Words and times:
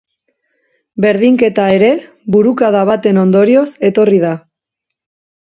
Berdinketa 1.05 1.65
ere, 1.73 1.91
burukada 2.37 2.81
baten 2.91 3.21
ondorioz 3.27 3.67
etorri 3.93 4.25
da. 4.27 4.35